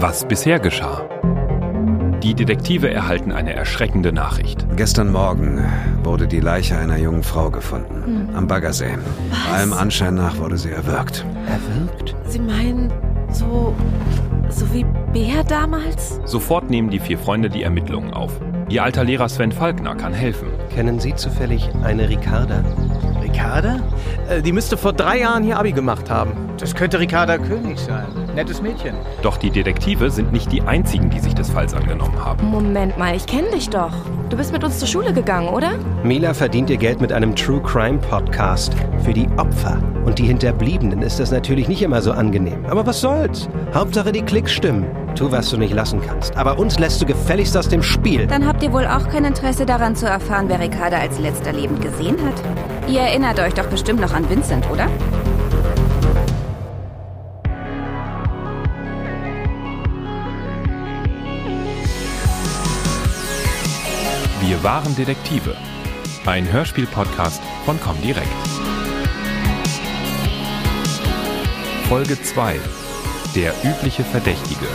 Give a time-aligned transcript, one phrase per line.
[0.00, 1.02] Was bisher geschah.
[2.22, 4.64] Die Detektive erhalten eine erschreckende Nachricht.
[4.76, 5.64] Gestern Morgen
[6.04, 8.28] wurde die Leiche einer jungen Frau gefunden.
[8.32, 8.96] Am Baggersee.
[9.52, 11.26] Allem Anschein nach wurde sie erwürgt.
[11.48, 12.14] Erwürgt?
[12.28, 12.92] Sie meinen,
[13.32, 13.74] so.
[14.48, 16.20] so wie Bär damals?
[16.26, 18.40] Sofort nehmen die vier Freunde die Ermittlungen auf.
[18.68, 20.46] Ihr alter Lehrer Sven Falkner kann helfen.
[20.72, 22.62] Kennen Sie zufällig eine Ricarda?
[23.28, 23.80] Ricarda?
[24.28, 26.32] Äh, die müsste vor drei Jahren hier Abi gemacht haben.
[26.58, 28.06] Das könnte Ricarda König sein.
[28.34, 28.94] Nettes Mädchen.
[29.22, 32.46] Doch die Detektive sind nicht die einzigen, die sich des Falls angenommen haben.
[32.46, 33.92] Moment mal, ich kenne dich doch.
[34.30, 35.72] Du bist mit uns zur Schule gegangen, oder?
[36.02, 38.72] Mila verdient ihr Geld mit einem True Crime Podcast.
[39.04, 42.64] Für die Opfer und die Hinterbliebenen ist das natürlich nicht immer so angenehm.
[42.66, 43.46] Aber was soll's?
[43.74, 44.86] Hauptsache die Klicks stimmen.
[45.14, 46.34] Tu, was du nicht lassen kannst.
[46.34, 48.26] Aber uns lässt du gefälligst aus dem Spiel.
[48.26, 51.82] Dann habt ihr wohl auch kein Interesse daran zu erfahren, wer Ricarda als letzter lebend
[51.82, 52.34] gesehen hat.
[52.88, 54.88] Ihr erinnert euch doch bestimmt noch an Vincent, oder?
[64.40, 65.54] Wir waren Detektive.
[66.24, 68.26] Ein Hörspiel-Podcast von Comdirect.
[71.88, 72.60] Folge 2.
[73.34, 74.66] Der übliche Verdächtige.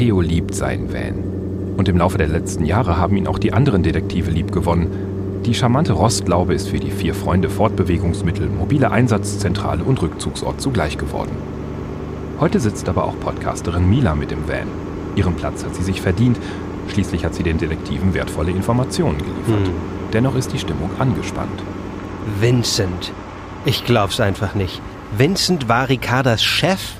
[0.00, 1.74] Theo liebt seinen Van.
[1.76, 5.42] Und im Laufe der letzten Jahre haben ihn auch die anderen Detektive liebgewonnen.
[5.44, 11.32] Die charmante Rostlaube ist für die vier Freunde Fortbewegungsmittel, mobile Einsatzzentrale und Rückzugsort zugleich geworden.
[12.40, 14.68] Heute sitzt aber auch Podcasterin Mila mit im Van.
[15.16, 16.38] Ihren Platz hat sie sich verdient.
[16.88, 19.66] Schließlich hat sie den Detektiven wertvolle Informationen geliefert.
[19.66, 19.74] Hm.
[20.14, 21.62] Dennoch ist die Stimmung angespannt.
[22.40, 23.12] Vincent.
[23.66, 24.80] Ich glaub's einfach nicht.
[25.14, 26.94] Vincent war Ricardas Chef?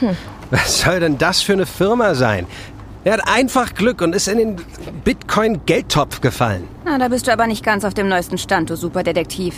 [0.50, 2.46] Was soll denn das für eine Firma sein?
[3.04, 4.56] Er hat einfach Glück und ist in den
[5.04, 6.64] Bitcoin-Geldtopf gefallen.
[6.84, 9.54] Na, da bist du aber nicht ganz auf dem neuesten Stand, du Superdetektiv.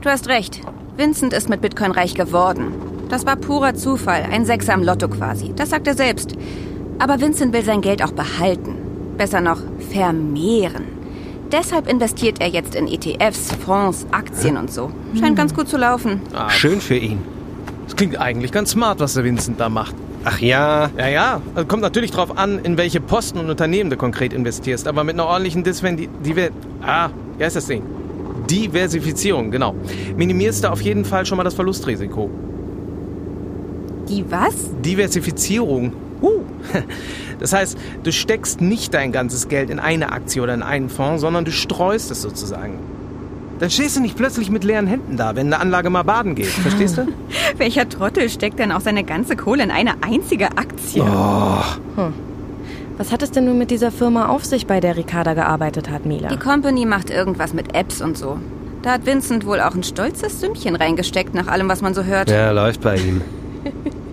[0.00, 0.60] Du hast recht.
[0.96, 2.72] Vincent ist mit Bitcoin reich geworden.
[3.08, 5.52] Das war purer Zufall, ein Sechser am Lotto quasi.
[5.54, 6.34] Das sagt er selbst.
[6.98, 8.76] Aber Vincent will sein Geld auch behalten.
[9.18, 9.58] Besser noch,
[9.92, 10.84] vermehren.
[11.52, 14.90] Deshalb investiert er jetzt in ETFs, Fonds, Aktien und so.
[15.18, 16.20] Scheint ganz gut zu laufen.
[16.32, 17.18] Ah, Schön für ihn.
[17.86, 19.94] Das klingt eigentlich ganz smart, was der Vincent da macht.
[20.24, 21.42] Ach ja, Ja, ja.
[21.54, 24.86] Also kommt natürlich drauf an, in welche Posten und Unternehmen du konkret investierst.
[24.86, 26.48] Aber mit einer ordentlichen Disven Diver
[26.82, 27.82] ah, wie heißt das Ding?
[28.50, 29.74] Diversifizierung, genau.
[30.16, 32.30] Minimierst du auf jeden Fall schon mal das Verlustrisiko.
[34.08, 34.54] Die was?
[34.84, 35.92] Diversifizierung.
[36.20, 36.42] Huh.
[37.38, 41.22] Das heißt, du steckst nicht dein ganzes Geld in eine Aktie oder in einen Fonds,
[41.22, 42.78] sondern du streust es sozusagen.
[43.60, 46.46] Dann stehst du nicht plötzlich mit leeren Händen da, wenn eine Anlage mal baden geht.
[46.46, 47.06] Verstehst du?
[47.58, 51.04] Welcher Trottel steckt denn auch seine ganze Kohle in eine einzige Aktie?
[52.96, 56.06] Was hat es denn nun mit dieser Firma auf sich, bei der Ricarda gearbeitet hat,
[56.06, 56.28] Mila?
[56.28, 58.38] Die Company macht irgendwas mit Apps und so.
[58.80, 62.30] Da hat Vincent wohl auch ein stolzes Sümmchen reingesteckt, nach allem, was man so hört.
[62.30, 63.20] ja, läuft bei ihm.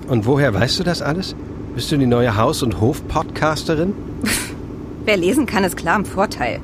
[0.10, 1.36] Und woher weißt du das alles?
[1.74, 3.94] Bist du die neue Haus- und Hof-Podcasterin?
[5.06, 6.60] Wer lesen kann, ist klar im Vorteil.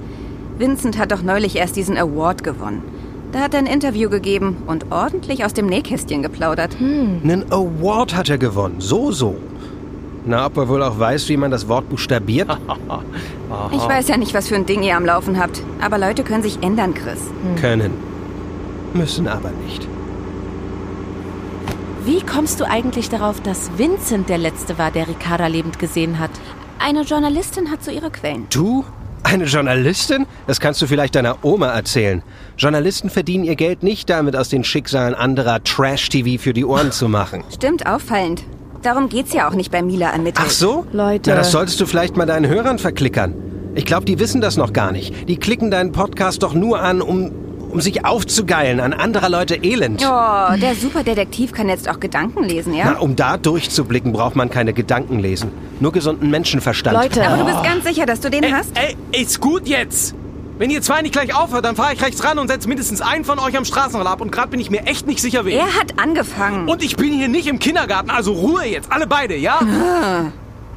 [0.58, 2.84] Vincent hat doch neulich erst diesen Award gewonnen.
[3.32, 6.78] Da hat er ein Interview gegeben und ordentlich aus dem Nähkästchen geplaudert.
[6.80, 8.76] Einen Award hat er gewonnen.
[8.80, 9.36] So, so.
[10.26, 12.50] Na, ob er wohl auch weiß, wie man das Wort buchstabiert?
[13.72, 15.62] Ich weiß ja nicht, was für ein Ding ihr am Laufen habt.
[15.80, 17.20] Aber Leute können sich ändern, Chris.
[17.62, 17.92] Können.
[18.94, 19.88] Müssen aber nicht.
[22.04, 26.32] Wie kommst du eigentlich darauf, dass Vincent der Letzte war, der Ricarda lebend gesehen hat?
[26.80, 28.48] Eine Journalistin hat so ihre Quellen.
[28.50, 28.86] Du?
[29.24, 30.26] Eine Journalistin?
[30.48, 32.22] Das kannst du vielleicht deiner Oma erzählen.
[32.58, 37.08] Journalisten verdienen ihr Geld nicht damit, aus den Schicksalen anderer Trash-TV für die Ohren zu
[37.08, 37.44] machen.
[37.54, 38.44] Stimmt, auffallend.
[38.84, 40.46] Darum geht's ja auch nicht bei Mila ermittelt.
[40.46, 40.86] Ach so?
[40.92, 41.30] Leute.
[41.30, 43.34] Na, das solltest du vielleicht mal deinen Hörern verklickern.
[43.76, 45.28] Ich glaube, die wissen das noch gar nicht.
[45.30, 47.32] Die klicken deinen Podcast doch nur an, um,
[47.72, 50.02] um sich aufzugeilen an anderer Leute Elend.
[50.06, 52.92] Oh, der Superdetektiv kann jetzt auch Gedanken lesen, ja?
[52.92, 55.52] Na, um da durchzublicken, braucht man keine Gedanken lesen.
[55.84, 56.96] Nur gesunden Menschenverstand.
[56.96, 57.28] Leute.
[57.28, 58.72] Aber du bist ganz sicher, dass du den hast?
[58.74, 60.16] Ey, ist gut jetzt!
[60.58, 63.26] Wenn ihr zwei nicht gleich aufhört, dann fahre ich rechts ran und setze mindestens einen
[63.26, 64.22] von euch am Straßenrand ab.
[64.22, 65.58] Und gerade bin ich mir echt nicht sicher, wen.
[65.60, 66.70] Er hat angefangen.
[66.70, 69.60] Und ich bin hier nicht im Kindergarten, also Ruhe jetzt, alle beide, ja?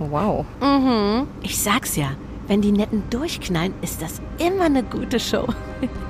[0.01, 0.45] Wow.
[1.41, 2.09] Ich sag's ja.
[2.49, 5.47] Wenn die Netten durchknallen, ist das immer eine gute Show.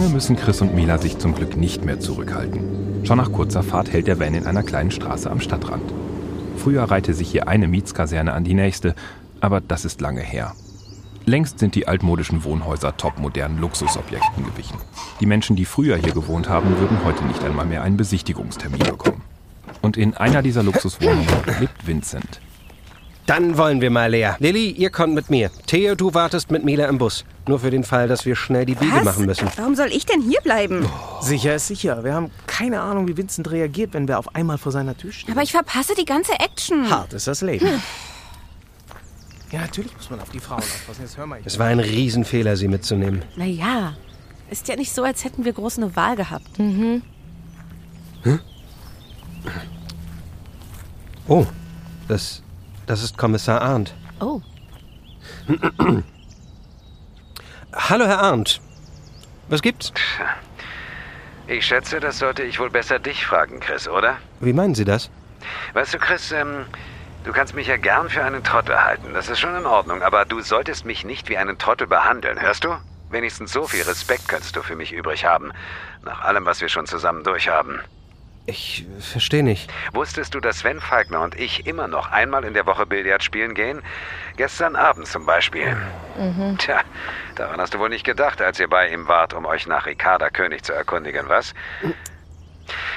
[0.00, 3.04] Lange müssen Chris und Mila sich zum Glück nicht mehr zurückhalten.
[3.04, 5.92] Schon nach kurzer Fahrt hält der Van in einer kleinen Straße am Stadtrand.
[6.56, 8.94] Früher reihte sich hier eine Mietskaserne an die nächste,
[9.42, 10.54] aber das ist lange her.
[11.26, 14.78] Längst sind die altmodischen Wohnhäuser topmodernen Luxusobjekten gewichen.
[15.20, 19.20] Die Menschen, die früher hier gewohnt haben, würden heute nicht einmal mehr einen Besichtigungstermin bekommen.
[19.82, 21.28] Und in einer dieser Luxuswohnungen
[21.60, 22.40] lebt Vincent.
[23.30, 24.32] Dann wollen wir mal, Lea.
[24.40, 25.52] Lilly, ihr kommt mit mir.
[25.68, 27.24] Theo, du wartest mit Mila im Bus.
[27.46, 29.04] Nur für den Fall, dass wir schnell die Biege Was?
[29.04, 29.48] machen müssen.
[29.54, 30.84] Warum soll ich denn hier bleiben?
[31.20, 32.02] Sicher ist sicher.
[32.02, 35.30] Wir haben keine Ahnung, wie Vincent reagiert, wenn wir auf einmal vor seiner Tür stehen.
[35.30, 36.90] Aber ich verpasse die ganze Action.
[36.90, 37.68] Hart ist das Leben.
[39.52, 41.02] Ja, natürlich muss man auf die Frauen aufpassen.
[41.02, 41.38] Jetzt hör mal.
[41.44, 43.22] Es war ein Riesenfehler, sie mitzunehmen.
[43.36, 43.94] Naja,
[44.50, 46.50] ist ja nicht so, als hätten wir groß eine Wahl gehabt.
[51.28, 51.46] Oh,
[52.08, 52.42] das,
[52.90, 53.94] das ist Kommissar Arndt.
[54.18, 54.40] Oh,
[57.72, 58.60] Hallo, Herr Arndt.
[59.48, 59.92] Was gibt's?
[61.46, 64.16] Ich schätze, das sollte ich wohl besser dich fragen, Chris, oder?
[64.40, 65.08] Wie meinen Sie das?
[65.72, 66.66] Weißt du, Chris, ähm,
[67.22, 69.14] du kannst mich ja gern für einen Trottel halten.
[69.14, 72.64] Das ist schon in Ordnung, aber du solltest mich nicht wie einen Trottel behandeln, hörst
[72.64, 72.74] du?
[73.08, 75.52] Wenigstens so viel Respekt könntest du für mich übrig haben.
[76.02, 77.80] Nach allem, was wir schon zusammen durchhaben.
[78.50, 79.72] Ich verstehe nicht.
[79.92, 83.54] Wusstest du, dass Sven Falkner und ich immer noch einmal in der Woche Billard spielen
[83.54, 83.80] gehen?
[84.36, 85.76] Gestern Abend zum Beispiel.
[86.58, 86.80] Tja,
[87.36, 90.30] daran hast du wohl nicht gedacht, als ihr bei ihm wart, um euch nach Ricarda
[90.30, 91.54] König zu erkundigen, was?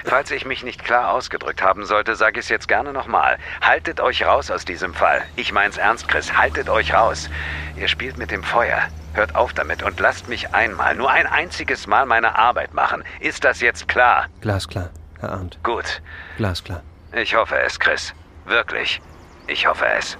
[0.05, 3.37] Falls ich mich nicht klar ausgedrückt haben sollte, sage ich es jetzt gerne nochmal.
[3.61, 5.21] Haltet euch raus aus diesem Fall.
[5.35, 6.35] Ich mein's ernst, Chris.
[6.35, 7.29] Haltet euch raus.
[7.75, 8.81] Ihr spielt mit dem Feuer.
[9.13, 13.03] Hört auf damit und lasst mich einmal, nur ein einziges Mal meine Arbeit machen.
[13.19, 14.25] Ist das jetzt klar?
[14.41, 14.89] Glasklar,
[15.23, 15.57] Herr Arndt.
[15.63, 16.01] Gut.
[16.35, 16.83] Glasklar.
[17.15, 18.13] Ich hoffe es, Chris.
[18.45, 18.99] Wirklich.
[19.47, 20.17] Ich hoffe es.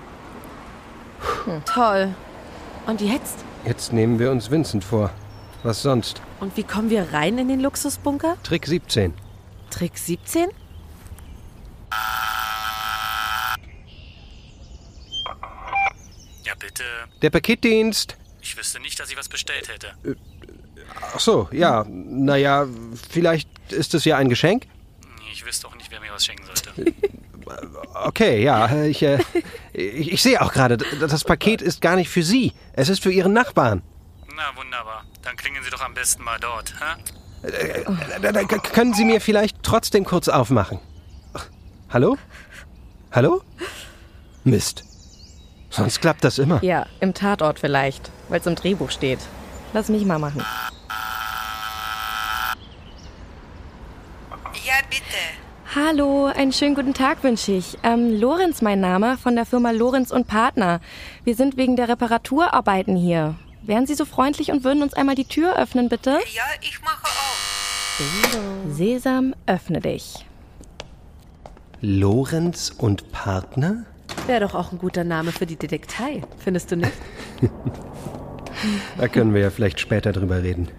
[1.65, 2.15] toll.
[2.87, 3.43] Und jetzt?
[3.65, 5.11] Jetzt nehmen wir uns Vincent vor.
[5.63, 6.21] Was sonst?
[6.39, 8.37] Und wie kommen wir rein in den Luxusbunker?
[8.43, 9.13] Trick 17.
[9.69, 10.49] Trick 17?
[16.45, 16.83] Ja, bitte.
[17.21, 18.15] Der Paketdienst.
[18.41, 19.93] Ich wüsste nicht, dass ich was bestellt hätte.
[21.13, 21.85] Ach so, ja.
[21.89, 22.67] Naja,
[23.09, 24.65] vielleicht ist es ja ein Geschenk?
[25.33, 26.93] Ich wüsste auch nicht, wer mir was schenken sollte.
[28.05, 28.73] Okay, ja.
[28.85, 29.19] Ich, äh,
[29.73, 32.53] ich, ich sehe auch gerade, das Paket ist gar nicht für Sie.
[32.71, 33.81] Es ist für Ihren Nachbarn.
[34.33, 35.03] Na, wunderbar.
[35.23, 37.51] Dann klingeln Sie doch am besten mal dort, hä?
[38.21, 40.79] Da- da- k- Können Sie mir vielleicht trotzdem kurz aufmachen?
[41.89, 42.17] Hallo?
[43.11, 43.41] Hallo?
[44.45, 44.85] Mist.
[45.69, 46.63] Sonst klappt das immer.
[46.63, 49.19] Ja, im Tatort vielleicht, weil es im Drehbuch steht.
[49.73, 50.45] Lass mich mal machen.
[54.65, 55.03] Ja, bitte.
[55.75, 57.79] Hallo, einen schönen guten Tag wünsche ich.
[57.81, 60.81] Ähm, Lorenz mein Name von der Firma Lorenz und Partner.
[61.23, 63.33] Wir sind wegen der Reparaturarbeiten hier.
[63.63, 66.11] Wären Sie so freundlich und würden uns einmal die Tür öffnen, bitte?
[66.11, 67.95] Ja, ich mache auf.
[68.69, 70.27] Sesam, öffne dich.
[71.81, 73.85] Lorenz und Partner?
[74.27, 76.93] Wäre doch auch ein guter Name für die Detektei, findest du nicht?
[78.97, 80.69] Da können wir ja vielleicht später drüber reden.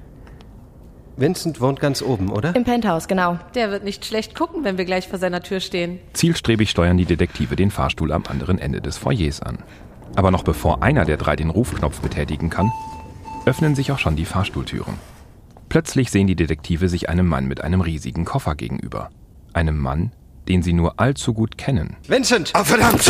[1.16, 2.54] Vincent wohnt ganz oben, oder?
[2.56, 3.38] Im Penthouse, genau.
[3.54, 6.00] Der wird nicht schlecht gucken, wenn wir gleich vor seiner Tür stehen.
[6.12, 9.58] Zielstrebig steuern die Detektive den Fahrstuhl am anderen Ende des Foyers an.
[10.16, 12.72] Aber noch bevor einer der drei den Rufknopf betätigen kann,
[13.46, 14.94] öffnen sich auch schon die Fahrstuhltüren.
[15.68, 19.10] Plötzlich sehen die Detektive sich einem Mann mit einem riesigen Koffer gegenüber.
[19.52, 20.12] Einem Mann,
[20.48, 21.96] den sie nur allzu gut kennen.
[22.06, 22.50] Vincent!
[22.54, 23.02] Ah, verdammt!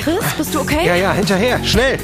[0.00, 0.86] Chris, bist du okay?
[0.86, 1.98] Ja, ja, hinterher, schnell!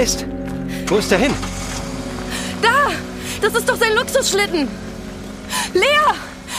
[0.00, 0.24] Mist!
[0.86, 1.34] Wo ist der hin?
[2.62, 2.88] Da!
[3.42, 4.66] Das ist doch sein Luxusschlitten!
[5.74, 5.82] Lea!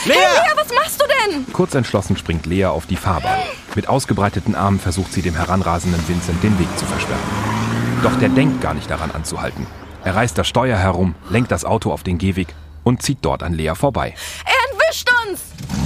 [0.04, 0.14] Lea!
[0.14, 1.52] Hey, Lea, was machst du denn?
[1.52, 3.40] Kurz entschlossen springt Lea auf die Fahrbahn.
[3.74, 7.20] Mit ausgebreiteten Armen versucht sie dem heranrasenden Vincent den Weg zu versperren.
[8.04, 9.66] Doch der denkt gar nicht daran anzuhalten.
[10.04, 13.54] Er reißt das Steuer herum, lenkt das Auto auf den Gehweg und zieht dort an
[13.54, 14.14] Lea vorbei.
[14.44, 15.40] Er entwischt uns!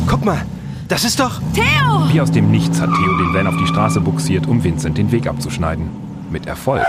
[0.07, 0.45] Guck mal,
[0.89, 1.41] das ist doch...
[1.55, 2.13] Theo!
[2.13, 5.11] Wie aus dem Nichts hat Theo den Van auf die Straße buxiert, um Vincent den
[5.11, 5.89] Weg abzuschneiden.
[6.31, 6.85] Mit Erfolg.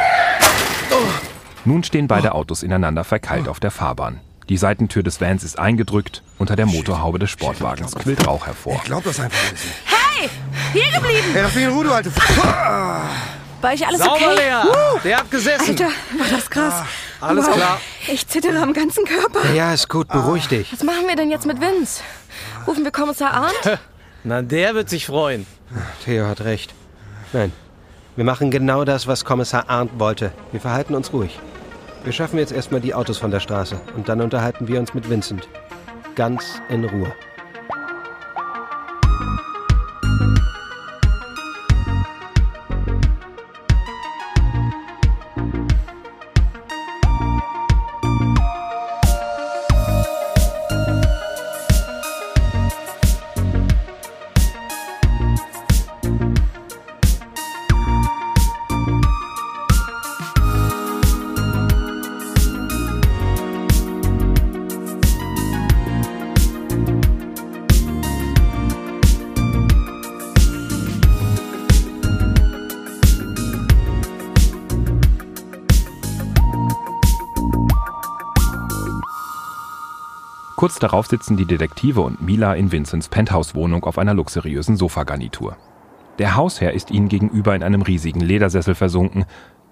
[1.68, 4.22] Nun stehen beide Autos ineinander verkeilt auf der Fahrbahn.
[4.48, 8.76] Die Seitentür des Vans ist eingedrückt, unter der Motorhaube des Sportwagens quillt Rauch hervor.
[8.78, 9.76] Ich glaub das einfach alles nicht.
[9.84, 10.30] Hey!
[10.72, 11.36] Hier geblieben!
[11.36, 12.08] Ey, lass mich in Ruhe, du alte...
[12.08, 12.16] F
[13.60, 14.36] War ich alles Sauber, okay?
[14.36, 15.00] Lea!
[15.04, 15.72] Der hat gesessen.
[15.72, 16.86] Alter, war das krass.
[17.20, 17.56] Alles wow.
[17.56, 17.82] klar.
[18.08, 19.52] Ich zittere am ganzen Körper.
[19.54, 20.72] Ja, ist gut, beruhig dich.
[20.72, 22.02] Was machen wir denn jetzt mit Vince?
[22.66, 23.80] Rufen wir Kommissar Arndt?
[24.24, 25.46] Na, der wird sich freuen.
[26.06, 26.74] Theo hat recht.
[27.34, 27.52] Nein,
[28.16, 30.32] wir machen genau das, was Kommissar Arndt wollte.
[30.54, 31.38] Wir verhalten uns ruhig.
[32.08, 35.10] Wir schaffen jetzt erstmal die Autos von der Straße und dann unterhalten wir uns mit
[35.10, 35.50] Vincent.
[36.16, 37.12] Ganz in Ruhe.
[80.58, 85.56] Kurz darauf sitzen die Detektive und Mila in Vincents Penthouse-Wohnung auf einer luxuriösen Sofagarnitur.
[86.18, 89.26] Der Hausherr ist ihnen gegenüber in einem riesigen Ledersessel versunken.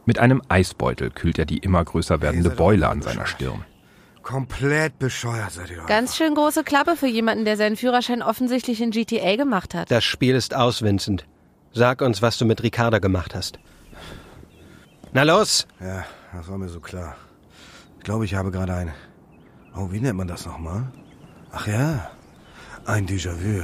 [0.06, 3.65] Mit einem Eisbeutel kühlt er die immer größer werdende Beule an seiner Stirn.
[4.22, 5.84] Komplett bescheuert seid ihr.
[5.88, 9.89] Ganz schön große Klappe für jemanden, der seinen Führerschein offensichtlich in GTA gemacht hat.
[9.89, 11.25] Das Spiel ist aus, Vincent.
[11.74, 13.58] Sag uns, was du mit Ricarda gemacht hast.
[15.13, 15.65] Na los!
[15.80, 17.15] Ja, das war mir so klar.
[17.98, 18.94] Ich glaube, ich habe gerade ein...
[19.75, 20.91] Oh, wie nennt man das nochmal?
[21.51, 22.10] Ach ja,
[22.86, 23.63] ein Déjà-vu.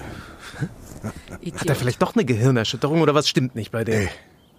[1.56, 3.94] Hat er vielleicht doch eine Gehirnerschütterung oder was stimmt nicht bei dem?
[3.94, 4.10] Ey,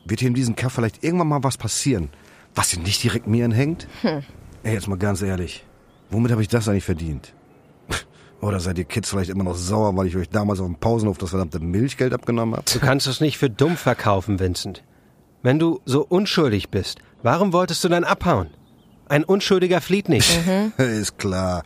[0.05, 2.09] wird hier in diesem Kaff vielleicht irgendwann mal was passieren,
[2.55, 3.87] was ihn nicht direkt mir anhängt?
[4.01, 4.23] Hm.
[4.63, 5.65] Ey, jetzt mal ganz ehrlich.
[6.11, 7.35] Womit habe ich das eigentlich verdient?
[8.41, 11.19] Oder seid ihr Kids vielleicht immer noch sauer, weil ich euch damals auf dem Pausenhof
[11.19, 12.65] das verdammte Milchgeld abgenommen habe?
[12.73, 14.83] Du kannst es nicht für dumm verkaufen, Vincent.
[15.43, 18.49] Wenn du so unschuldig bist, warum wolltest du dann abhauen?
[19.13, 20.41] Ein Unschuldiger flieht nicht.
[20.79, 21.65] Ist klar.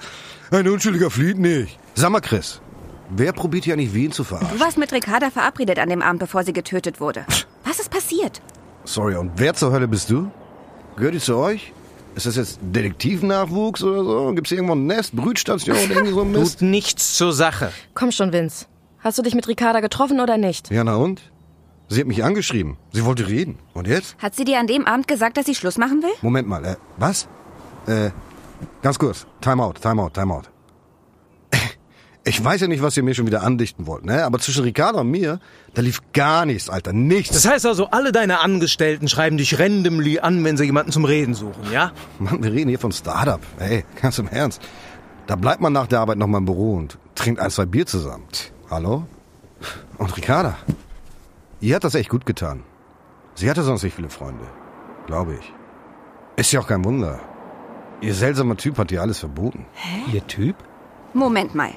[0.50, 1.78] Ein unschuldiger flieht nicht.
[1.94, 2.60] Sag mal, Chris,
[3.08, 4.58] wer probiert hier eigentlich Wien zu Du verarschen?
[4.58, 7.24] warst mit Ricarda verabredet an dem Abend, bevor sie getötet wurde.
[7.64, 8.42] Was ist passiert?
[8.84, 10.28] Sorry, und wer zur Hölle bist du?
[10.96, 11.72] Gehört die zu euch?
[12.16, 14.32] Ist das jetzt Detektivnachwuchs oder so?
[14.34, 16.58] Gibt's hier irgendwo ein Nest, Brütstation oder irgendwie so ein Mist?
[16.58, 17.70] Tut nichts zur Sache.
[17.94, 18.66] Komm schon, Vince.
[18.98, 20.68] Hast du dich mit Ricarda getroffen oder nicht?
[20.72, 21.22] Ja, na und?
[21.88, 22.76] Sie hat mich angeschrieben.
[22.92, 23.58] Sie wollte reden.
[23.72, 24.16] Und jetzt?
[24.18, 26.10] Hat sie dir an dem Abend gesagt, dass sie Schluss machen will?
[26.20, 27.28] Moment mal, äh, was?
[27.86, 28.10] Äh,
[28.82, 29.26] ganz kurz.
[29.40, 30.50] Time out, time out, time out.
[32.28, 34.24] Ich weiß ja nicht, was ihr mir schon wieder andichten wollt, ne?
[34.24, 35.38] Aber zwischen Ricardo und mir,
[35.74, 36.92] da lief gar nichts, Alter.
[36.92, 37.32] Nichts.
[37.32, 41.34] Das heißt also, alle deine Angestellten schreiben dich randomly an, wenn sie jemanden zum Reden
[41.34, 41.92] suchen, ja?
[42.18, 43.38] Mann, wir reden hier von Startup.
[43.60, 44.60] Ey, ganz im Ernst.
[45.28, 47.86] Da bleibt man nach der Arbeit noch mal im Büro und trinkt ein, zwei Bier
[47.86, 48.24] zusammen.
[48.70, 49.06] Hallo?
[49.98, 50.58] Und Ricarda?
[51.60, 52.64] Ihr hat das echt gut getan.
[53.34, 54.46] Sie hatte sonst nicht viele Freunde.
[55.06, 55.52] Glaube ich.
[56.36, 57.20] Ist ja auch kein Wunder.
[58.00, 59.66] Ihr seltsamer Typ hat ihr alles verboten.
[60.12, 60.56] Ihr Typ?
[61.14, 61.72] Moment mal.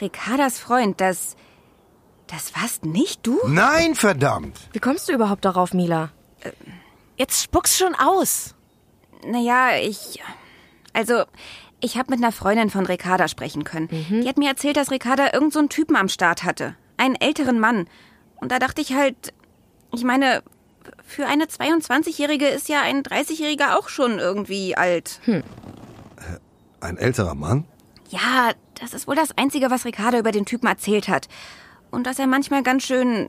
[0.00, 1.36] Ricardas Freund, das.
[2.26, 3.38] Das warst nicht du?
[3.48, 4.56] Nein, verdammt!
[4.72, 6.10] Wie kommst du überhaupt darauf, Mila?
[7.16, 8.54] Jetzt spuck's schon aus.
[9.26, 10.22] Naja, ich.
[10.92, 11.24] Also,
[11.80, 13.88] ich habe mit einer Freundin von Ricarda sprechen können.
[13.88, 16.76] Die hat mir erzählt, dass Ricarda irgend so einen Typen am Start hatte.
[16.96, 17.88] Einen älteren Mann.
[18.40, 19.32] Und da dachte ich halt.
[19.92, 20.42] Ich meine,
[21.04, 25.20] für eine 22-Jährige ist ja ein 30-Jähriger auch schon irgendwie alt.
[26.80, 27.64] Ein älterer Mann?
[28.08, 31.28] Ja, das ist wohl das Einzige, was Ricarda über den Typen erzählt hat.
[31.90, 33.28] Und dass er manchmal ganz schön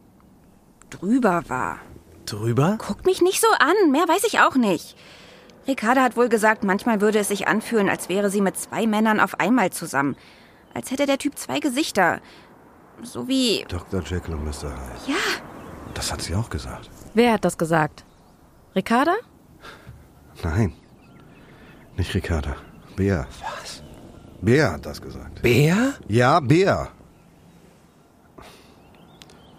[0.89, 1.79] drüber war.
[2.25, 2.77] Drüber?
[2.79, 4.95] Guck mich nicht so an, mehr weiß ich auch nicht.
[5.67, 9.19] Ricarda hat wohl gesagt, manchmal würde es sich anfühlen, als wäre sie mit zwei Männern
[9.19, 10.15] auf einmal zusammen.
[10.73, 12.21] Als hätte der Typ zwei Gesichter.
[13.03, 13.65] So wie.
[13.67, 14.01] Dr.
[14.03, 14.69] Jekyll und Mr.
[14.71, 15.01] Hyde.
[15.07, 15.15] Ja,
[15.93, 16.89] Das hat sie auch gesagt.
[17.13, 18.05] Wer hat das gesagt?
[18.75, 19.15] Ricarda?
[20.43, 20.73] Nein.
[21.97, 22.55] Nicht Ricarda.
[22.95, 23.25] Bea.
[23.41, 23.83] Was?
[24.41, 25.41] Bea hat das gesagt.
[25.41, 25.93] Bea?
[26.07, 26.89] Ja, Bea.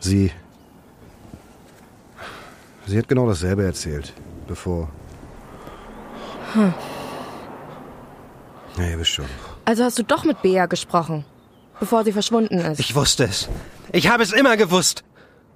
[0.01, 0.33] Sie.
[2.87, 4.13] Sie hat genau dasselbe erzählt,
[4.49, 4.89] bevor.
[6.55, 6.75] Hm.
[8.77, 9.27] Ja, ihr wisst schon.
[9.65, 11.25] Also hast du doch mit Bea gesprochen,
[11.83, 12.79] bevor sie verschwunden ist.
[12.79, 13.49] Ich wusste es.
[13.91, 15.03] Ich habe es immer gewusst.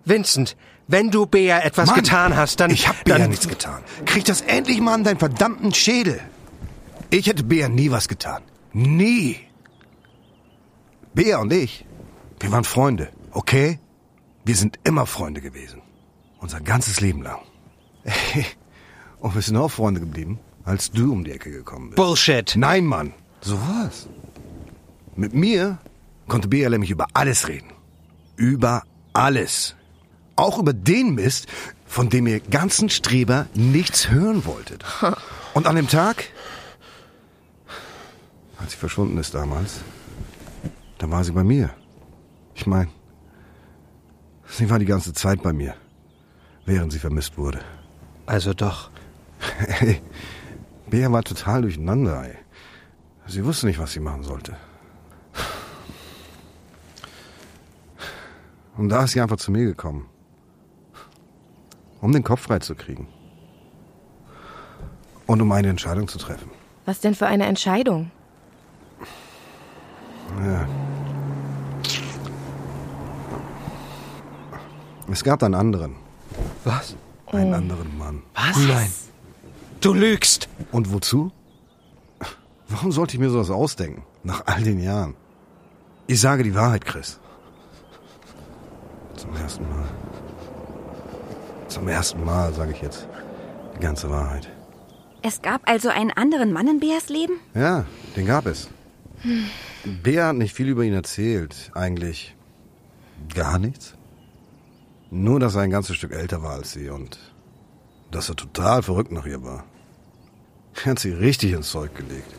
[0.05, 0.57] Vincent,
[0.89, 2.73] wenn du Bea etwas Mann, getan hast, dann...
[2.73, 3.81] Ich hab Bea dann, nichts getan.
[4.07, 6.21] Krieg das endlich mal an deinen verdammten Schädel.
[7.11, 8.43] Ich hätte Bea nie was getan.
[8.73, 9.37] Nie.
[11.15, 11.87] Bea und ich,
[12.41, 13.79] wir waren Freunde, okay?
[14.45, 15.81] Wir sind immer Freunde gewesen.
[16.41, 17.39] Unser ganzes Leben lang.
[19.21, 21.97] Und wir sind auch Freunde geblieben, als du um die Ecke gekommen bist.
[21.97, 22.55] Bullshit.
[22.57, 23.15] Nein, Mann.
[23.41, 24.09] So was.
[25.17, 25.79] Mit mir
[26.29, 27.73] konnte Bea nämlich über alles reden.
[28.37, 29.75] Über alles.
[30.37, 31.47] Auch über den Mist,
[31.87, 34.85] von dem ihr ganzen Streber nichts hören wolltet.
[35.55, 36.25] Und an dem Tag,
[38.59, 39.81] als sie verschwunden ist damals,
[40.99, 41.71] da war sie bei mir.
[42.55, 42.91] Ich meine,
[44.47, 45.75] sie war die ganze Zeit bei mir,
[46.65, 47.61] während sie vermisst wurde.
[48.27, 48.91] Also doch.
[49.81, 50.01] Ey,
[50.89, 52.37] Bea war total durcheinander, ey.
[53.27, 54.57] Sie wusste nicht, was sie machen sollte.
[58.77, 60.07] Und da ist sie einfach zu mir gekommen.
[62.01, 63.09] Um den Kopf frei zu kriegen.
[65.27, 66.51] Und um eine Entscheidung zu treffen.
[66.85, 68.11] Was denn für eine Entscheidung?
[70.45, 70.69] Ja.
[75.11, 75.97] Es gab einen anderen.
[76.65, 76.97] Was?
[77.29, 78.23] Einen anderen Mann.
[78.35, 78.57] Was?
[78.59, 78.93] Nein.
[79.81, 80.49] Du lügst.
[80.73, 81.33] Und wozu?
[82.69, 84.03] Warum sollte ich mir sowas ausdenken?
[84.23, 85.15] Nach all den Jahren.
[86.09, 87.19] Ich sage die Wahrheit, Chris.
[89.47, 89.89] Zum ersten Mal.
[91.69, 93.07] Zum ersten Mal sage ich jetzt
[93.77, 94.51] die ganze Wahrheit.
[95.23, 97.35] Es gab also einen anderen Mann in Beas Leben?
[97.55, 97.87] Ja,
[98.17, 98.69] den gab es.
[100.03, 101.71] Bea hat nicht viel über ihn erzählt.
[101.75, 102.35] Eigentlich
[103.35, 103.95] gar nichts.
[105.11, 107.19] Nur, dass er ein ganzes Stück älter war als sie und
[108.11, 109.65] dass er total verrückt nach ihr war.
[110.75, 112.35] Er hat sie richtig ins Zeug gelegt.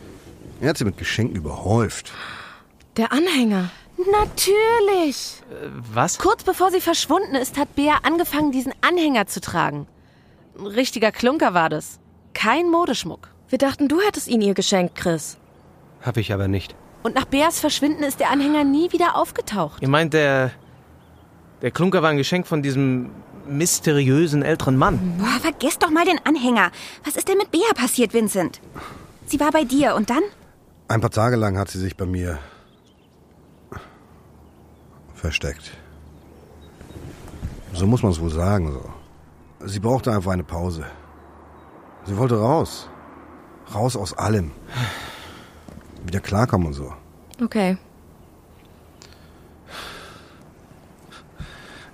[0.60, 2.12] Er hat sie mit Geschenken überhäuft.
[2.98, 3.70] Der Anhänger.
[3.98, 5.42] Natürlich.
[5.94, 6.18] Was?
[6.20, 9.88] Kurz bevor sie verschwunden ist, hat Bea angefangen, diesen Anhänger zu tragen.
[10.58, 12.00] Ein richtiger Klunker war das.
[12.34, 13.30] Kein Modeschmuck.
[13.50, 15.38] Wir dachten, du hättest ihn ihr geschenkt, Chris.
[16.02, 16.76] Hab ich aber nicht.
[17.04, 19.82] Und nach Beas Verschwinden ist der Anhänger nie wieder aufgetaucht.
[19.82, 20.52] Ihr meint, der.
[21.62, 23.10] Der Klunker war ein Geschenk von diesem
[23.48, 25.18] mysteriösen älteren Mann.
[25.18, 26.72] Boah, vergesst doch mal den Anhänger.
[27.04, 28.60] Was ist denn mit Bea passiert, Vincent?
[29.26, 30.22] Sie war bei dir und dann?
[30.88, 32.38] Ein paar Tage lang hat sie sich bei mir
[35.18, 35.72] versteckt.
[37.74, 38.72] So muss man es wohl sagen.
[38.72, 39.68] So.
[39.68, 40.86] Sie brauchte einfach eine Pause.
[42.06, 42.90] Sie wollte raus.
[43.74, 44.52] Raus aus allem.
[46.06, 46.94] Wieder klarkommen und so.
[47.44, 47.78] Okay.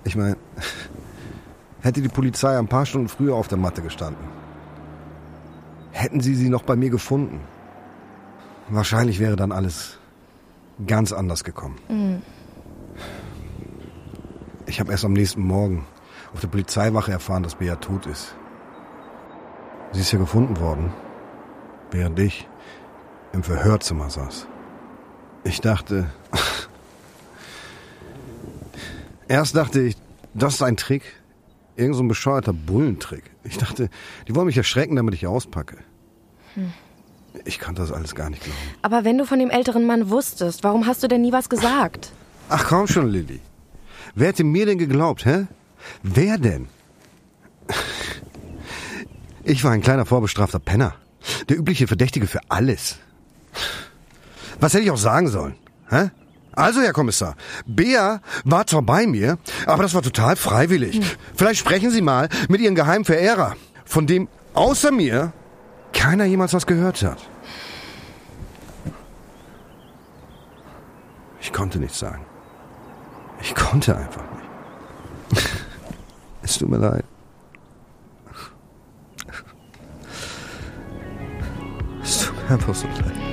[0.04, 0.36] Ich meine,
[1.80, 4.24] hätte die Polizei ein paar Stunden früher auf der Matte gestanden,
[5.92, 7.40] hätten sie sie noch bei mir gefunden.
[8.68, 9.98] Wahrscheinlich wäre dann alles
[10.86, 11.76] ganz anders gekommen.
[11.88, 12.22] Mhm.
[14.66, 15.86] Ich habe erst am nächsten Morgen
[16.32, 18.34] auf der Polizeiwache erfahren, dass Bea tot ist.
[19.92, 20.92] Sie ist ja gefunden worden,
[21.90, 22.48] während ich
[23.32, 24.46] im Verhörzimmer saß.
[25.44, 26.10] Ich dachte...
[29.28, 29.96] Erst dachte ich,
[30.34, 31.02] das ist ein Trick.
[31.76, 33.30] Irgend so ein bescheuerter Bullentrick.
[33.42, 33.88] Ich dachte,
[34.28, 35.78] die wollen mich erschrecken, damit ich auspacke.
[36.54, 36.72] Hm.
[37.44, 38.58] Ich konnte das alles gar nicht glauben.
[38.82, 42.12] Aber wenn du von dem älteren Mann wusstest, warum hast du denn nie was gesagt?
[42.48, 43.40] Ach komm schon, Lilly.
[44.14, 45.46] Wer hätte mir denn geglaubt, hä?
[46.02, 46.68] Wer denn?
[49.42, 50.94] Ich war ein kleiner vorbestrafter Penner.
[51.48, 52.96] Der übliche Verdächtige für alles.
[54.60, 55.56] Was hätte ich auch sagen sollen?
[55.90, 56.10] Hä?
[56.52, 57.34] Also, Herr Kommissar,
[57.66, 61.00] Bea war zwar bei mir, aber das war total freiwillig.
[61.34, 65.32] Vielleicht sprechen Sie mal mit Ihrem geheimen Verehrer, von dem außer mir
[65.92, 67.18] keiner jemals was gehört hat.
[71.40, 72.24] Ich konnte nichts sagen.
[73.44, 74.22] Ich konnte einfach
[75.30, 75.50] nicht.
[76.42, 77.04] Es tut mir leid.
[82.02, 83.23] Es tut mir einfach so leid.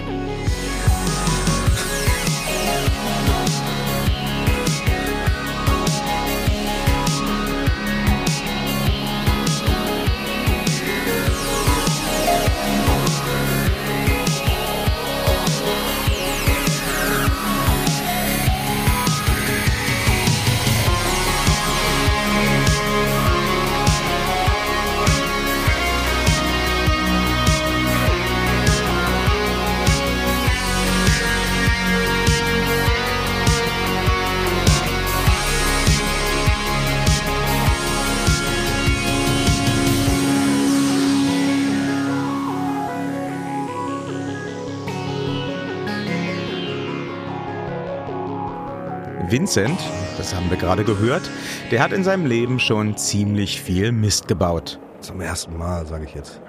[49.32, 49.80] Vincent,
[50.18, 51.32] das haben wir gerade gehört,
[51.72, 54.78] der hat in seinem Leben schon ziemlich viel Mist gebaut.
[55.00, 56.42] Zum ersten Mal, sage ich jetzt.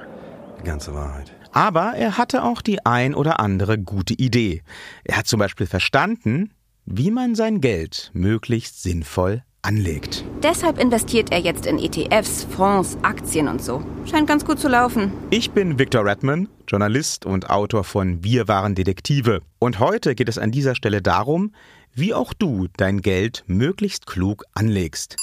[0.59, 1.33] Die ganze Wahrheit.
[1.53, 4.63] Aber er hatte auch die ein oder andere gute Idee.
[5.05, 6.51] Er hat zum Beispiel verstanden,
[6.85, 10.25] wie man sein Geld möglichst sinnvoll anlegt.
[10.43, 13.85] Deshalb investiert er jetzt in ETFs, Fonds, Aktien und so.
[14.11, 15.13] Scheint ganz gut zu laufen.
[15.31, 19.43] Ich bin Victor Redman, Journalist und Autor von Wir waren Detektive.
[19.61, 21.53] Und heute geht es an dieser Stelle darum,
[21.95, 25.17] wie auch du dein Geld möglichst klug anlegst.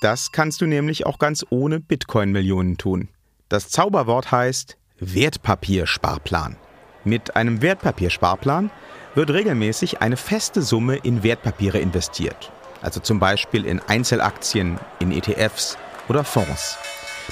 [0.00, 3.08] Das kannst du nämlich auch ganz ohne Bitcoin-Millionen tun.
[3.48, 6.56] Das Zauberwort heißt Wertpapiersparplan.
[7.04, 8.70] Mit einem Wertpapiersparplan
[9.14, 15.76] wird regelmäßig eine feste Summe in Wertpapiere investiert also zum Beispiel in Einzelaktien, in ETFs
[16.08, 16.78] oder Fonds.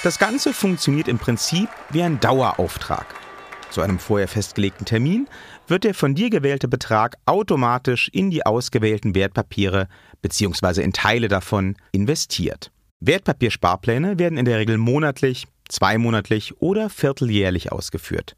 [0.02, 3.06] Das Ganze funktioniert im Prinzip wie ein Dauerauftrag.
[3.70, 5.28] Zu einem vorher festgelegten Termin
[5.66, 9.88] wird der von dir gewählte Betrag automatisch in die ausgewählten Wertpapiere
[10.22, 10.82] bzw.
[10.82, 12.70] in Teile davon investiert.
[13.00, 18.36] Wertpapiersparpläne werden in der Regel monatlich, zweimonatlich oder vierteljährlich ausgeführt.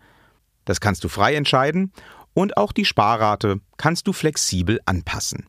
[0.64, 1.92] Das kannst du frei entscheiden
[2.34, 5.46] und auch die Sparrate kannst du flexibel anpassen.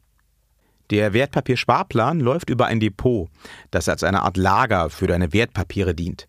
[0.92, 3.30] Der Wertpapiersparplan läuft über ein Depot,
[3.70, 6.28] das als eine Art Lager für deine Wertpapiere dient.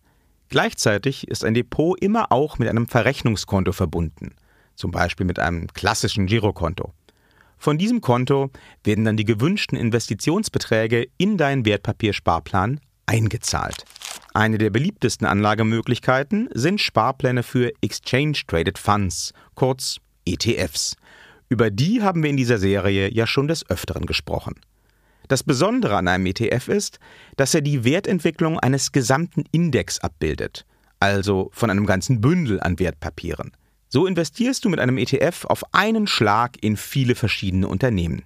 [0.51, 4.35] Gleichzeitig ist ein Depot immer auch mit einem Verrechnungskonto verbunden,
[4.75, 6.91] zum Beispiel mit einem klassischen Girokonto.
[7.57, 8.51] Von diesem Konto
[8.83, 13.85] werden dann die gewünschten Investitionsbeträge in deinen Wertpapiersparplan eingezahlt.
[14.33, 20.97] Eine der beliebtesten Anlagemöglichkeiten sind Sparpläne für Exchange Traded Funds, kurz ETFs.
[21.47, 24.55] Über die haben wir in dieser Serie ja schon des Öfteren gesprochen.
[25.31, 26.99] Das Besondere an einem ETF ist,
[27.37, 30.65] dass er die Wertentwicklung eines gesamten Index abbildet,
[30.99, 33.53] also von einem ganzen Bündel an Wertpapieren.
[33.87, 38.23] So investierst du mit einem ETF auf einen Schlag in viele verschiedene Unternehmen.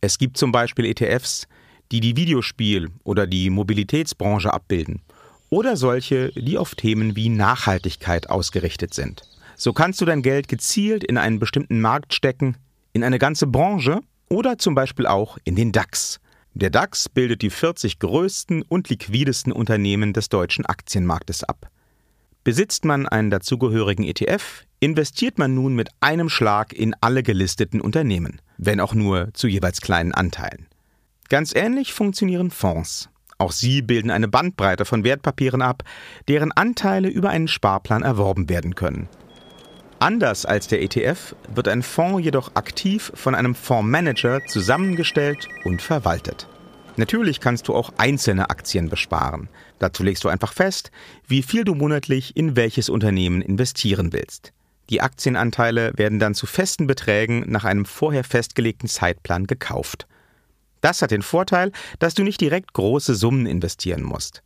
[0.00, 1.48] Es gibt zum Beispiel ETFs,
[1.90, 5.02] die die Videospiel- oder die Mobilitätsbranche abbilden
[5.50, 9.22] oder solche, die auf Themen wie Nachhaltigkeit ausgerichtet sind.
[9.56, 12.56] So kannst du dein Geld gezielt in einen bestimmten Markt stecken,
[12.92, 16.20] in eine ganze Branche oder zum Beispiel auch in den DAX.
[16.60, 21.70] Der DAX bildet die 40 größten und liquidesten Unternehmen des deutschen Aktienmarktes ab.
[22.42, 28.40] Besitzt man einen dazugehörigen ETF, investiert man nun mit einem Schlag in alle gelisteten Unternehmen,
[28.56, 30.66] wenn auch nur zu jeweils kleinen Anteilen.
[31.28, 33.08] Ganz ähnlich funktionieren Fonds.
[33.38, 35.84] Auch sie bilden eine Bandbreite von Wertpapieren ab,
[36.26, 39.08] deren Anteile über einen Sparplan erworben werden können.
[40.00, 46.46] Anders als der ETF wird ein Fonds jedoch aktiv von einem Fondsmanager zusammengestellt und verwaltet.
[46.96, 49.48] Natürlich kannst du auch einzelne Aktien besparen.
[49.80, 50.92] Dazu legst du einfach fest,
[51.26, 54.52] wie viel du monatlich in welches Unternehmen investieren willst.
[54.90, 60.06] Die Aktienanteile werden dann zu festen Beträgen nach einem vorher festgelegten Zeitplan gekauft.
[60.80, 64.42] Das hat den Vorteil, dass du nicht direkt große Summen investieren musst.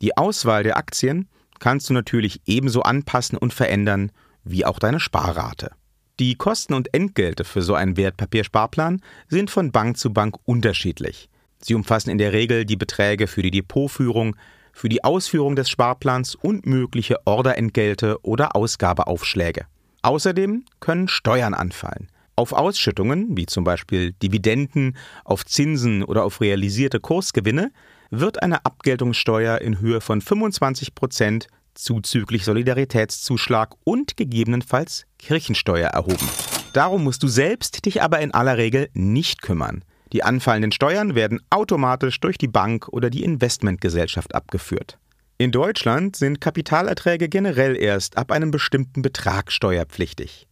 [0.00, 4.10] Die Auswahl der Aktien kannst du natürlich ebenso anpassen und verändern,
[4.44, 5.70] wie auch deine Sparrate.
[6.18, 11.30] Die Kosten und Entgelte für so einen Wertpapiersparplan sind von Bank zu Bank unterschiedlich.
[11.62, 14.36] Sie umfassen in der Regel die Beträge für die Depotführung,
[14.72, 19.66] für die Ausführung des Sparplans und mögliche Orderentgelte oder Ausgabeaufschläge.
[20.02, 22.08] Außerdem können Steuern anfallen.
[22.36, 27.70] Auf Ausschüttungen, wie zum Beispiel Dividenden, auf Zinsen oder auf realisierte Kursgewinne,
[28.10, 36.28] wird eine Abgeltungssteuer in Höhe von 25 Prozent zuzüglich Solidaritätszuschlag und gegebenenfalls Kirchensteuer erhoben.
[36.72, 39.84] Darum musst du selbst dich aber in aller Regel nicht kümmern.
[40.12, 44.98] Die anfallenden Steuern werden automatisch durch die Bank oder die Investmentgesellschaft abgeführt.
[45.38, 50.46] In Deutschland sind Kapitalerträge generell erst ab einem bestimmten Betrag steuerpflichtig.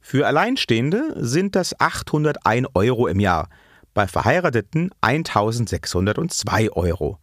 [0.00, 3.48] Für Alleinstehende sind das 801 Euro im Jahr,
[3.94, 7.18] bei Verheirateten 1602 Euro.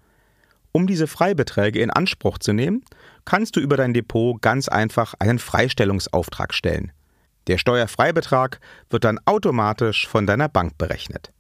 [0.72, 2.84] Um diese Freibeträge in Anspruch zu nehmen,
[3.26, 6.92] kannst du über dein Depot ganz einfach einen Freistellungsauftrag stellen.
[7.48, 8.60] Der Steuerfreibetrag
[8.90, 11.32] wird dann automatisch von deiner Bank berechnet.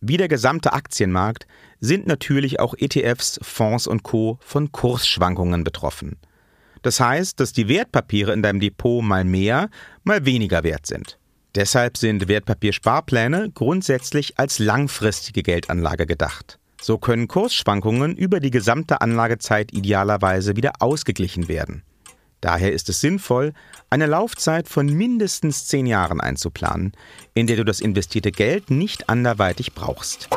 [0.00, 1.46] Wie der gesamte Aktienmarkt
[1.78, 4.38] sind natürlich auch ETFs, Fonds und Co.
[4.40, 6.18] von Kursschwankungen betroffen.
[6.82, 9.68] Das heißt, dass die Wertpapiere in deinem Depot mal mehr,
[10.02, 11.18] mal weniger wert sind.
[11.54, 16.59] Deshalb sind Wertpapiersparpläne grundsätzlich als langfristige Geldanlage gedacht.
[16.80, 21.84] So können Kursschwankungen über die gesamte Anlagezeit idealerweise wieder ausgeglichen werden.
[22.40, 23.52] Daher ist es sinnvoll,
[23.90, 26.92] eine Laufzeit von mindestens zehn Jahren einzuplanen,
[27.34, 30.30] in der du das investierte Geld nicht anderweitig brauchst.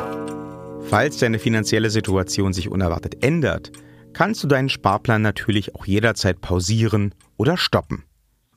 [0.89, 3.71] Falls deine finanzielle Situation sich unerwartet ändert,
[4.11, 8.03] kannst du deinen Sparplan natürlich auch jederzeit pausieren oder stoppen.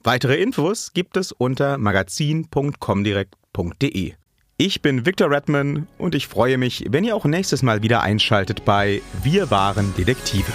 [0.02, 4.14] Weitere Infos gibt es unter magazin.comdirect.de.
[4.58, 8.64] Ich bin Victor Redman und ich freue mich, wenn ihr auch nächstes Mal wieder einschaltet
[8.64, 10.50] bei Wir waren Detektive.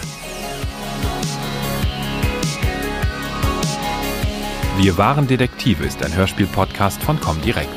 [4.80, 7.70] Wir waren Detektive ist ein Hörspiel-Podcast von Comdirect.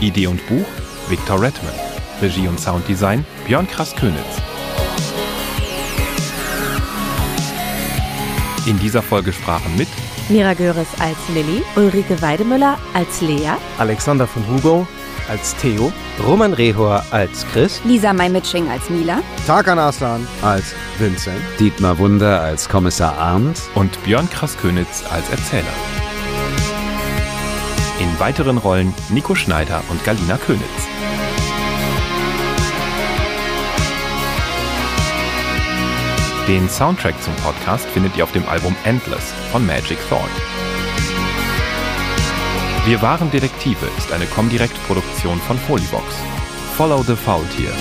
[0.00, 0.64] Idee und Buch
[1.10, 1.74] Victor Redman.
[2.22, 4.40] Regie und Sounddesign Björn Krass-Könitz.
[8.66, 9.88] In dieser Folge sprachen mit
[10.30, 14.88] Mira Göres als Lilly, Ulrike Weidemüller als Lea, Alexander von Hugo
[15.28, 15.92] als Theo,
[16.24, 21.40] Roman Rehor als Chris, Lisa May-Mitsching als Mila, Tarkan Aslan als Vincent.
[21.58, 25.64] Dietmar Wunder als Kommissar Arndt und Björn Krass-Könitz als Erzähler.
[27.98, 30.62] In weiteren Rollen Nico Schneider und Galina Könitz.
[36.46, 40.30] Den Soundtrack zum Podcast findet ihr auf dem Album Endless von Magic Thought.
[42.86, 46.22] Wir waren Detektive ist eine Comdirect-Produktion von Folibox.
[46.76, 47.72] Follow the Faultier.